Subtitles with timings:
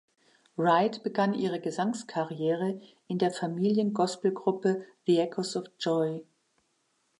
[0.57, 6.25] Wright begann ihre Gesangskarriere in der Familien-Gospelgruppe „The Echoes of Joy“.